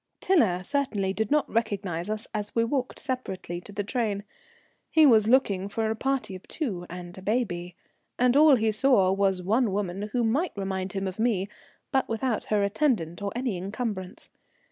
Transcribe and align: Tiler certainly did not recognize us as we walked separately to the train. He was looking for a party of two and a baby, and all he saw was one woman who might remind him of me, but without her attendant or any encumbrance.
Tiler 0.19 0.63
certainly 0.63 1.13
did 1.13 1.29
not 1.29 1.47
recognize 1.47 2.09
us 2.09 2.25
as 2.33 2.55
we 2.55 2.63
walked 2.63 2.97
separately 2.97 3.61
to 3.61 3.71
the 3.71 3.83
train. 3.83 4.23
He 4.89 5.05
was 5.05 5.27
looking 5.27 5.69
for 5.69 5.87
a 5.91 5.95
party 5.95 6.33
of 6.33 6.41
two 6.47 6.87
and 6.89 7.15
a 7.19 7.21
baby, 7.21 7.75
and 8.17 8.35
all 8.35 8.55
he 8.55 8.71
saw 8.71 9.11
was 9.11 9.43
one 9.43 9.71
woman 9.71 10.09
who 10.11 10.23
might 10.23 10.53
remind 10.55 10.93
him 10.93 11.05
of 11.07 11.19
me, 11.19 11.49
but 11.91 12.09
without 12.09 12.45
her 12.45 12.63
attendant 12.63 13.21
or 13.21 13.31
any 13.35 13.55
encumbrance. 13.57 14.29